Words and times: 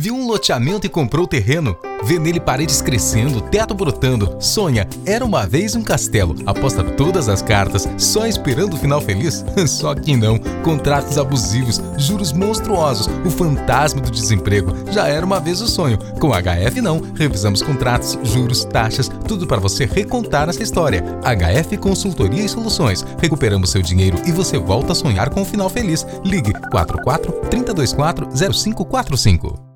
Viu 0.00 0.14
um 0.14 0.28
loteamento 0.28 0.86
e 0.86 0.88
comprou 0.88 1.24
o 1.24 1.28
terreno? 1.28 1.76
Vê 2.04 2.20
nele 2.20 2.38
paredes 2.38 2.80
crescendo, 2.80 3.40
teto 3.40 3.74
brotando. 3.74 4.36
Sonha, 4.38 4.86
era 5.04 5.24
uma 5.24 5.44
vez 5.44 5.74
um 5.74 5.82
castelo. 5.82 6.36
Aposta 6.46 6.84
todas 6.84 7.28
as 7.28 7.42
cartas, 7.42 7.88
só 7.98 8.24
esperando 8.24 8.74
o 8.74 8.76
final 8.76 9.00
feliz? 9.00 9.44
Só 9.66 9.96
que 9.96 10.16
não. 10.16 10.38
Contratos 10.62 11.18
abusivos, 11.18 11.82
juros 11.96 12.32
monstruosos, 12.32 13.08
o 13.26 13.30
fantasma 13.30 14.00
do 14.00 14.12
desemprego. 14.12 14.72
Já 14.92 15.08
era 15.08 15.26
uma 15.26 15.40
vez 15.40 15.60
o 15.60 15.66
sonho. 15.66 15.98
Com 16.20 16.30
HF 16.30 16.80
não. 16.80 17.02
Revisamos 17.16 17.60
contratos, 17.60 18.16
juros, 18.22 18.64
taxas, 18.64 19.08
tudo 19.26 19.48
para 19.48 19.60
você 19.60 19.84
recontar 19.84 20.48
essa 20.48 20.62
história. 20.62 21.02
HF 21.24 21.76
Consultoria 21.78 22.44
e 22.44 22.48
Soluções. 22.48 23.04
Recuperamos 23.20 23.70
seu 23.70 23.82
dinheiro 23.82 24.16
e 24.24 24.30
você 24.30 24.58
volta 24.58 24.92
a 24.92 24.94
sonhar 24.94 25.28
com 25.28 25.42
o 25.42 25.44
final 25.44 25.68
feliz. 25.68 26.06
Ligue 26.24 26.52
44 26.70 27.32
324 27.50 28.28
0545. 28.52 29.67